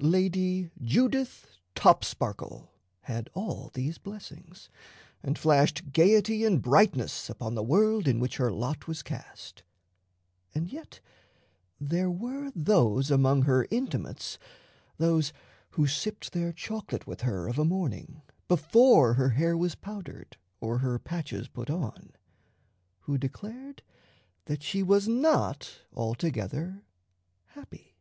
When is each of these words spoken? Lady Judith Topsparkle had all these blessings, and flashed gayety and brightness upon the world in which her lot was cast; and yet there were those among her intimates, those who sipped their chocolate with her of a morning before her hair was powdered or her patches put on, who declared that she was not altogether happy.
Lady 0.00 0.72
Judith 0.82 1.58
Topsparkle 1.76 2.72
had 3.02 3.30
all 3.32 3.70
these 3.74 3.96
blessings, 3.96 4.68
and 5.22 5.38
flashed 5.38 5.92
gayety 5.92 6.44
and 6.44 6.60
brightness 6.60 7.30
upon 7.30 7.54
the 7.54 7.62
world 7.62 8.08
in 8.08 8.18
which 8.18 8.38
her 8.38 8.50
lot 8.50 8.88
was 8.88 9.04
cast; 9.04 9.62
and 10.52 10.72
yet 10.72 10.98
there 11.80 12.10
were 12.10 12.50
those 12.56 13.08
among 13.08 13.42
her 13.42 13.68
intimates, 13.70 14.36
those 14.98 15.32
who 15.70 15.86
sipped 15.86 16.32
their 16.32 16.52
chocolate 16.52 17.06
with 17.06 17.20
her 17.20 17.46
of 17.46 17.56
a 17.56 17.64
morning 17.64 18.20
before 18.48 19.14
her 19.14 19.28
hair 19.28 19.56
was 19.56 19.76
powdered 19.76 20.36
or 20.60 20.78
her 20.78 20.98
patches 20.98 21.46
put 21.46 21.70
on, 21.70 22.10
who 23.02 23.16
declared 23.16 23.80
that 24.46 24.60
she 24.64 24.82
was 24.82 25.06
not 25.06 25.82
altogether 25.94 26.82
happy. 27.50 27.94